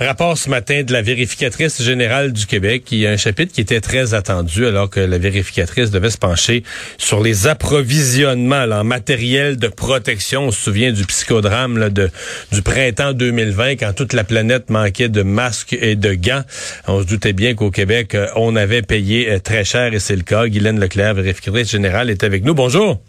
[0.00, 2.84] Rapport ce matin de la vérificatrice générale du Québec.
[2.90, 6.16] Il y a un chapitre qui était très attendu alors que la vérificatrice devait se
[6.16, 6.64] pencher
[6.96, 10.44] sur les approvisionnements en matériel de protection.
[10.44, 12.10] On se souvient du psychodrame là, de,
[12.50, 16.44] du printemps 2020 quand toute la planète manquait de masques et de gants.
[16.86, 20.16] On se doutait bien qu'au Québec, euh, on avait payé euh, très cher et c'est
[20.16, 20.46] le cas.
[20.46, 22.54] Guylaine Leclerc, vérificatrice générale, est avec nous.
[22.54, 23.02] Bonjour.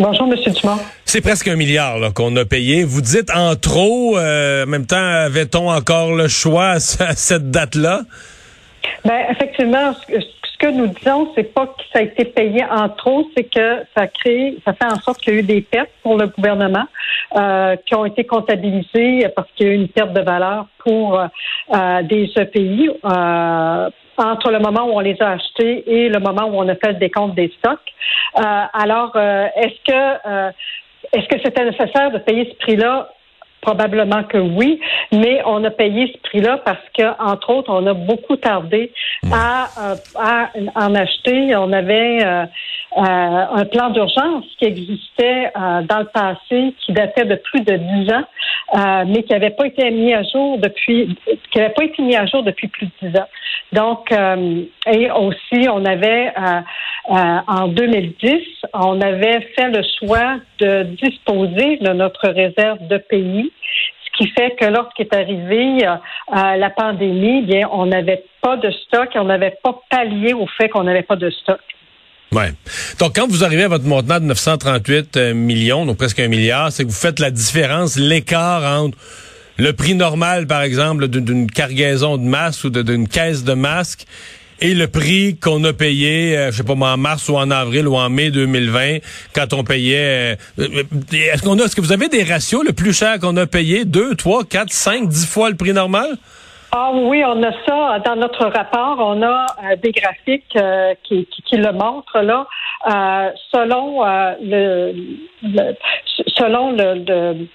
[0.00, 0.54] Bonjour, M.
[0.54, 0.78] Dumont.
[1.04, 2.84] C'est presque un milliard qu'on a payé.
[2.84, 4.16] Vous dites en trop.
[4.16, 8.00] Euh, en même temps, avait-on encore le choix à, cette date-là?
[9.04, 9.94] Ben, effectivement,
[10.60, 14.06] que nous disons, c'est pas que ça a été payé en trop, c'est que ça
[14.06, 16.84] crée, ça fait en sorte qu'il y a eu des pertes pour le gouvernement
[17.36, 21.18] euh, qui ont été comptabilisées parce qu'il y a eu une perte de valeur pour
[21.18, 22.90] euh, des EPI
[24.26, 26.92] entre le moment où on les a achetés et le moment où on a fait
[26.92, 27.78] le décompte des stocks.
[28.38, 30.50] Euh, alors, euh, est-ce que euh,
[31.12, 33.10] est-ce que c'était nécessaire de payer ce prix-là?
[33.60, 34.80] Probablement que oui,
[35.12, 38.92] mais on a payé ce prix-là parce que, entre autres, on a beaucoup tardé
[39.30, 39.68] à,
[40.16, 41.54] à en acheter.
[41.56, 42.24] On avait
[42.96, 49.04] un plan d'urgence qui existait dans le passé, qui datait de plus de dix ans,
[49.06, 51.16] mais qui n'avait pas été mis à jour depuis,
[51.52, 53.28] qui n'avait pas été mis à jour depuis plus de dix ans.
[53.72, 56.60] Donc, euh, et aussi, on avait euh,
[57.10, 58.40] euh, en 2010,
[58.74, 63.52] on avait fait le choix de disposer de notre réserve de pays,
[64.04, 65.78] ce qui fait que lorsqu'est arrivée
[66.32, 70.82] la pandémie, bien, on n'avait pas de stock, on n'avait pas pallié au fait qu'on
[70.82, 71.60] n'avait pas de stock.
[72.32, 72.52] Ouais.
[72.98, 76.84] Donc, quand vous arrivez à votre montant de 938 millions, donc presque un milliard, c'est
[76.84, 78.96] que vous faites la différence, l'écart entre
[79.58, 84.06] le prix normal, par exemple, d'une cargaison de masques ou d'une caisse de masques
[84.60, 87.88] et le prix qu'on a payé, euh, je sais pas en mars ou en avril
[87.88, 88.98] ou en mai 2020,
[89.34, 90.36] quand on payait.
[90.58, 90.82] Euh, euh,
[91.12, 93.84] est-ce qu'on a, est-ce que vous avez des ratios le plus cher qu'on a payé,
[93.84, 96.18] deux, trois, quatre, cinq, dix fois le prix normal?
[96.72, 98.96] Ah oui, on a ça dans notre rapport.
[99.00, 100.56] On a des graphiques
[101.02, 102.46] qui, qui, le montrent là.
[103.52, 104.04] selon
[104.40, 104.94] le,
[106.36, 107.48] selon le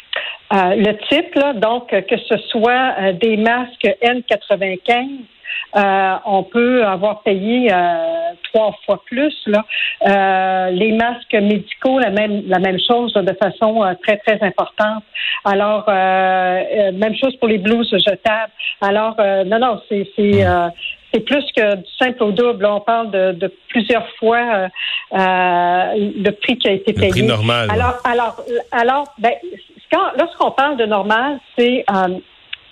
[0.53, 5.07] euh, le type, là, donc que ce soit euh, des masques N95,
[5.75, 7.69] euh, on peut avoir payé
[8.53, 9.35] trois fois plus.
[9.47, 9.66] Là.
[10.72, 15.03] les masques médicaux, la même la même chose de façon très très importante.
[15.44, 18.51] Alors même chose pour les blouses jetables.
[18.81, 20.45] Alors non non c'est c'est
[21.13, 22.66] c'est plus que du simple au double.
[22.66, 24.69] On parle de, de plusieurs fois
[25.12, 27.07] le prix qui a été payé.
[27.07, 27.69] Le prix normal.
[27.69, 28.35] Alors alors
[28.72, 29.33] alors ben
[30.18, 32.19] lorsqu'on parle de normal, c'est euh,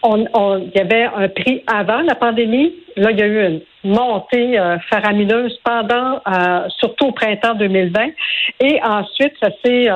[0.03, 2.74] on, il y avait un prix avant la pandémie.
[2.97, 8.09] Là, il y a eu une montée euh, faramineuse pendant, euh, surtout au printemps 2020.
[8.59, 9.88] Et ensuite, ça s'est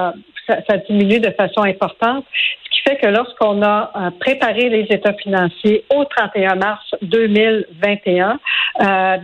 [0.47, 2.25] ça, a diminué de façon importante.
[2.63, 3.91] Ce qui fait que lorsqu'on a
[4.21, 8.39] préparé les états financiers au 31 mars 2021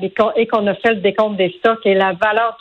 [0.02, 2.58] et qu'on a fait le décompte des stocks et la valeur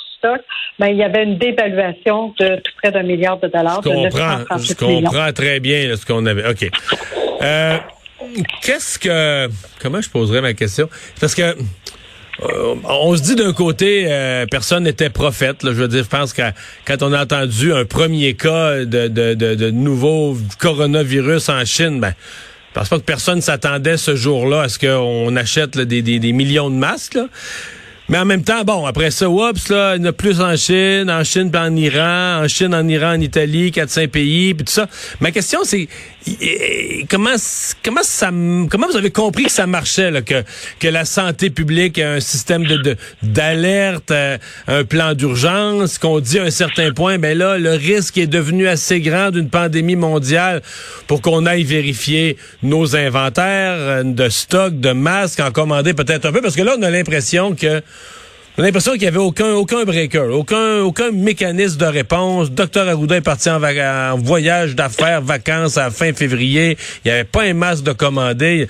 [0.78, 3.82] ben, il y avait une dévaluation de tout près d'un milliard de dollars.
[3.84, 6.48] Je comprends, je comprends très bien ce qu'on avait.
[6.48, 6.70] OK.
[7.42, 7.76] Euh,
[8.62, 9.48] qu'est-ce que...
[9.80, 10.88] Comment je poserais ma question?
[11.20, 11.56] Parce que...
[12.40, 15.58] Euh, on se dit d'un côté, euh, personne n'était prophète.
[15.62, 16.42] je veux dire, je pense que
[16.86, 22.14] quand on a entendu un premier cas de, de, de, nouveau coronavirus en Chine, ben,
[22.70, 26.32] je pense pas que personne s'attendait ce jour-là à ce qu'on achète des, des, des,
[26.32, 27.14] millions de masques.
[27.14, 27.26] Là.
[28.08, 30.56] Mais en même temps, bon, après ça, oups, là, il y en a plus en
[30.56, 34.54] Chine, en Chine puis en Iran, en Chine, en Iran, en Italie, quatre, cinq pays,
[34.54, 34.88] puis tout ça.
[35.20, 35.88] Ma question, c'est
[37.08, 37.34] comment
[37.84, 38.30] comment ça
[38.70, 40.42] comment vous avez compris que ça marchait, là, que
[40.78, 46.38] que la santé publique a un système de d'alerte, euh, un plan d'urgence, qu'on dit
[46.38, 50.62] à un certain point, ben là, le risque est devenu assez grand d'une pandémie mondiale
[51.06, 56.32] pour qu'on aille vérifier nos inventaires euh, de stock, de masques, en commander peut-être un
[56.32, 57.82] peu, parce que là, on a l'impression que
[58.58, 62.50] a l'impression qu'il n'y avait aucun, aucun breaker, aucun, aucun mécanisme de réponse.
[62.50, 63.58] Docteur Arruda est parti en,
[64.18, 66.76] voyage d'affaires, vacances à fin février.
[67.04, 68.68] Il n'y avait pas un masque de commandé.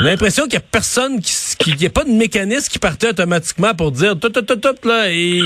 [0.00, 3.72] A l'impression qu'il n'y a personne qui, n'y a pas de mécanisme qui partait automatiquement
[3.74, 5.42] pour dire tout, tout, tout, tout, là, et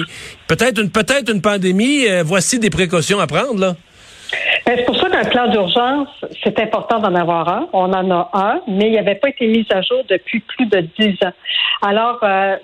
[0.46, 3.76] peut-être une, peut-être une pandémie, euh, voici des précautions à prendre, là.
[4.66, 4.78] Ben,
[5.14, 6.08] qu'un plan d'urgence,
[6.42, 7.68] c'est important d'en avoir un.
[7.72, 10.80] On en a un, mais il n'avait pas été mis à jour depuis plus de
[10.98, 11.32] dix ans.
[11.82, 12.56] Alors, euh,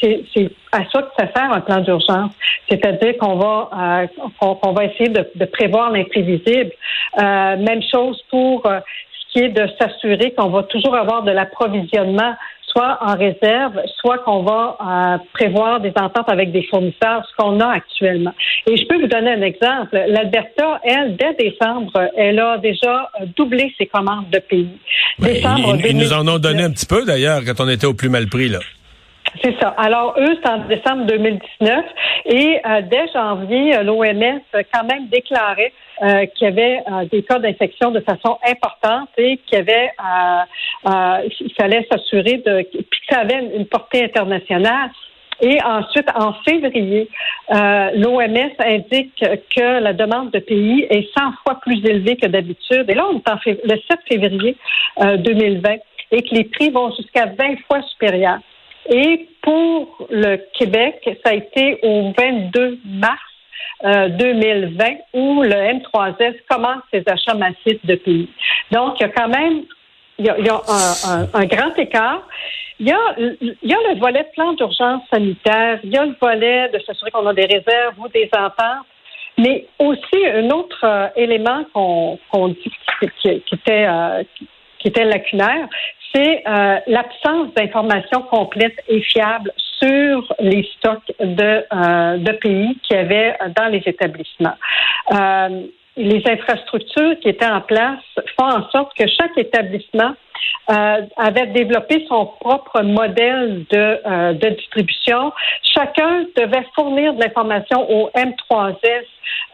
[0.00, 2.32] c'est à ça que ça sert un plan d'urgence.
[2.68, 4.06] C'est-à-dire qu'on va euh,
[4.38, 6.72] qu'on va essayer de, de prévoir l'imprévisible.
[7.18, 12.34] Euh, même chose pour ce qui est de s'assurer qu'on va toujours avoir de l'approvisionnement
[12.74, 17.60] soit en réserve, soit qu'on va euh, prévoir des ententes avec des fournisseurs, ce qu'on
[17.60, 18.32] a actuellement.
[18.66, 19.96] Et je peux vous donner un exemple.
[20.08, 24.68] L'Alberta, elle, dès décembre, elle a déjà doublé ses commandes de pays.
[25.18, 25.36] Ben,
[25.84, 28.26] ils, nous en ont donné un petit peu d'ailleurs quand on était au plus mal
[28.26, 28.58] prix là.
[29.42, 29.74] C'est ça.
[29.76, 31.84] Alors, eux, c'est en décembre 2019.
[32.26, 34.40] Et euh, dès janvier, euh, l'OMS
[34.72, 35.72] quand même déclarait
[36.02, 39.90] euh, qu'il y avait des cas d'infection de façon importante et qu'il y avait,
[41.40, 44.90] il fallait s'assurer de, puis que ça avait une portée internationale.
[45.40, 47.08] Et ensuite, en février,
[47.50, 52.84] l'OMS indique que la demande de pays est 100 fois plus élevée que d'habitude.
[52.88, 54.56] Et là, on est en le 7 février
[55.00, 55.74] 2020
[56.12, 58.38] et que les prix vont jusqu'à 20 fois supérieurs.
[58.90, 63.20] Et pour le Québec, ça a été au 22 mars
[63.82, 68.28] 2020 euh, où le M3S commence ses achats massifs de pays.
[68.70, 69.64] Donc, il y a quand même
[70.18, 70.60] il y a,
[71.32, 72.22] un, grand écart.
[72.78, 77.10] Il y, a, le volet plan d'urgence sanitaire, il y a le volet de s'assurer
[77.10, 78.86] qu'on a des réserves ou des ententes,
[79.38, 82.72] mais aussi un autre euh, élément qu'on dit
[83.10, 84.22] qui, était, euh,
[84.78, 85.68] qui était lacunaire,
[86.14, 89.52] c'est euh, l'absence d'informations complètes et fiables
[89.82, 94.54] sur les stocks de, euh, de pays qu'il y avait dans les établissements.
[95.12, 95.66] Euh,
[95.96, 98.02] les infrastructures qui étaient en place
[98.38, 100.14] font en sorte que chaque établissement
[100.70, 105.32] euh, avait développé son propre modèle de, euh, de distribution.
[105.74, 109.04] Chacun devait fournir de l'information au M3S,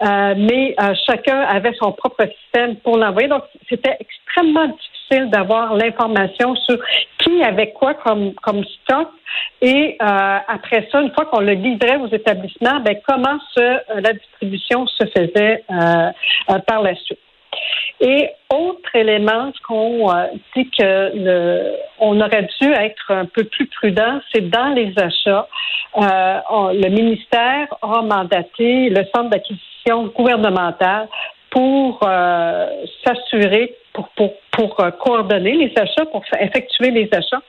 [0.02, 0.74] euh, mais
[1.06, 3.28] chacun avait son propre système pour l'envoyer.
[3.28, 6.78] Donc, c'était extrêmement difficile d'avoir l'information sur
[7.18, 9.08] qui avait quoi comme, comme stock.
[9.62, 14.86] Et après ça, une fois qu'on le livrait aux établissements, ben, comment ce, la distribution
[14.86, 15.64] se faisait
[16.66, 17.18] par la suite.
[18.00, 20.26] Et autre élément qu'on euh,
[20.56, 25.46] dit que on aurait dû être un peu plus prudent, c'est dans les achats.
[25.96, 31.08] Euh, le ministère a mandaté le centre d'acquisition gouvernementale
[31.50, 37.42] pour euh, s'assurer, pour, pour, pour coordonner les achats, pour effectuer les achats.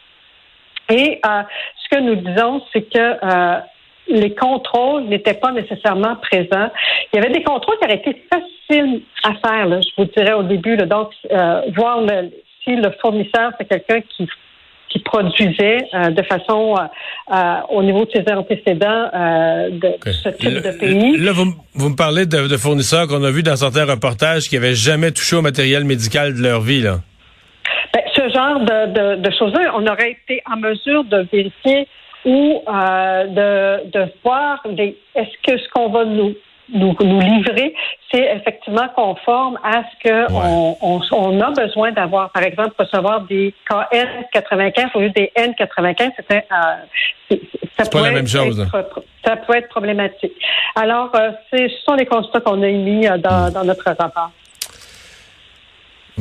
[0.89, 3.61] Et ce que nous disons, c'est que
[4.07, 6.69] les contrôles n'étaient pas nécessairement présents.
[7.13, 10.43] Il y avait des contrôles qui auraient été faciles à faire, je vous dirais au
[10.43, 10.77] début.
[10.77, 12.01] donc, euh, voir
[12.63, 14.27] si le fournisseur, c'est quelqu'un qui
[14.91, 17.35] qui produisait euh, de façon euh,
[17.69, 19.09] au niveau de ses antécédents
[19.71, 21.17] de ce type de pays.
[21.17, 25.11] Là, vous, me parlez de, fournisseurs qu'on a vus dans certains reportages qui n'avaient jamais
[25.11, 26.81] touché au matériel médical de leur vie.
[26.81, 26.99] Là.
[27.93, 31.87] Ben, ce genre de, de choses-là, on aurait été en mesure de vérifier
[32.25, 36.33] ou euh, de, de voir est-ce que ce qu'on va nous
[36.73, 37.73] nous, nous livrer,
[38.11, 42.31] c'est effectivement conforme à ce que on, on, a besoin d'avoir.
[42.31, 47.35] Par exemple, recevoir des KN95 au lieu des N95, c'était euh,
[47.77, 48.59] ça peut la même chose.
[48.59, 50.33] Être, ça peut être problématique.
[50.75, 53.53] Alors, euh, ce sont les constats qu'on a émis euh, dans, hmm.
[53.53, 54.31] dans notre rapport.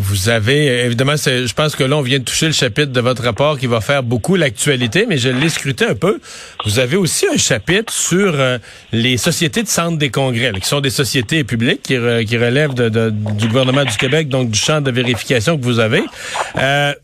[0.02, 3.22] Vous avez, évidemment, je pense que là, on vient de toucher le chapitre de votre
[3.22, 6.20] rapport qui va faire beaucoup l'actualité, mais je l'ai scruté un peu.
[6.64, 8.56] Vous avez aussi un chapitre sur euh,
[8.92, 13.84] les sociétés de centre des congrès, qui sont des sociétés publiques qui, relèvent du gouvernement
[13.84, 16.02] du Québec, donc du champ de vérification que vous avez.
[16.56, 16.94] Euh,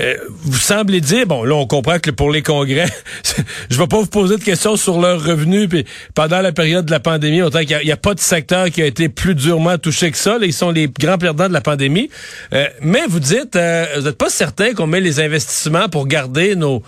[0.00, 2.88] euh, vous semblez dire, bon, là, on comprend que pour les congrès,
[3.70, 5.84] je vais pas vous poser de questions sur leurs revenus, puis
[6.14, 8.86] pendant la période de la pandémie, autant qu'il n'y a, pas de secteur qui a
[8.86, 12.10] été plus durement touché que ça, ils sont les grands perdants de la pandémie.
[12.52, 16.56] Euh, mais vous dites, euh, vous n'êtes pas certain qu'on met les investissements pour garder
[16.56, 16.82] nos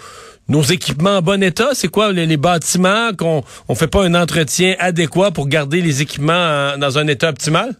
[0.48, 4.76] nos équipements en bon état, c'est quoi les, bâtiments qu'on on fait pas un entretien
[4.78, 7.74] adéquat pour garder les équipements dans un état optimal?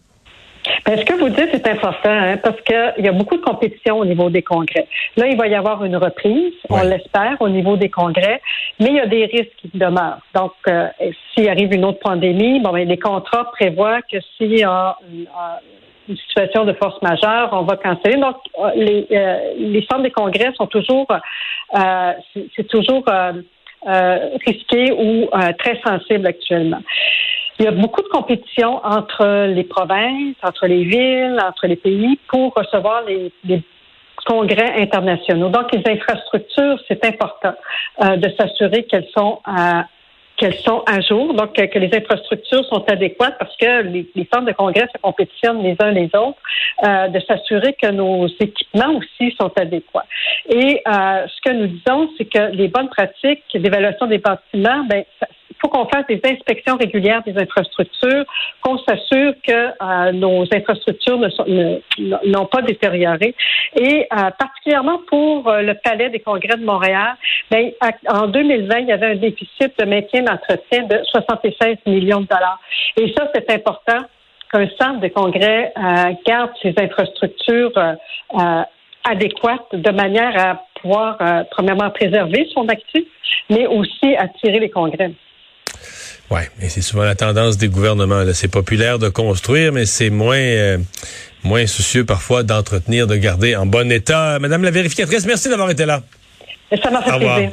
[0.87, 3.99] Ben, ce que vous dites, c'est important, hein, parce qu'il y a beaucoup de compétition
[3.99, 4.87] au niveau des congrès.
[5.17, 8.41] Là, il va y avoir une reprise, on l'espère, au niveau des congrès,
[8.79, 10.21] mais il y a des risques qui demeurent.
[10.33, 10.87] Donc, euh,
[11.33, 15.27] s'il arrive une autre pandémie, bon, ben, les contrats prévoient que s'il y a une,
[16.29, 18.15] situation de force majeure, on va canceller.
[18.15, 21.05] Donc, euh, les, euh, les centres des congrès sont toujours,
[22.33, 23.03] c'est toujours
[24.45, 25.27] risqué ou
[25.59, 26.79] très sensible actuellement.
[27.59, 32.19] Il y a beaucoup de compétition entre les provinces, entre les villes, entre les pays
[32.27, 33.31] pour recevoir les,
[34.25, 35.47] congrès internationaux.
[35.47, 37.53] Donc, les infrastructures, c'est important
[38.03, 39.85] euh, de s'assurer qu'elles sont à
[40.37, 44.51] qu'elles sont à jour, donc que, les infrastructures sont adéquates parce que les, centres de
[44.51, 46.37] congrès se compétitionnent les uns les autres,
[46.83, 50.05] euh, de s'assurer que nos équipements aussi sont adéquats.
[50.47, 55.03] Et euh, ce que nous disons, c'est que les bonnes pratiques d'évaluation des bâtiments, ben,
[55.61, 58.25] faut qu'on fasse des inspections régulières des infrastructures,
[58.61, 61.79] qu'on s'assure que euh, nos infrastructures ne
[62.25, 63.35] n'ont pas détérioré.
[63.75, 67.15] Et euh, particulièrement pour le Palais des Congrès de Montréal,
[67.51, 67.71] ben,
[68.09, 72.59] en 2020, il y avait un déficit de maintien d'entretien de 76 millions de dollars.
[72.97, 74.03] Et ça, c'est important
[74.51, 75.73] qu'un centre de congrès
[76.25, 77.73] garde ses infrastructures
[79.09, 83.03] adéquate de manière à pouvoir, euh, premièrement, préserver son actif,
[83.49, 85.11] mais aussi attirer les congrès.
[86.29, 88.23] Oui, mais c'est souvent la tendance des gouvernements.
[88.33, 90.77] C'est populaire de construire, mais c'est moins, euh,
[91.43, 94.37] moins soucieux parfois d'entretenir, de garder en bon état.
[94.39, 96.03] Madame la vérificatrice, merci d'avoir été là.
[96.83, 97.51] ça m'a fait plaisir.